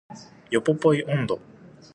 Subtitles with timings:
[0.49, 1.39] ヨポポイ音頭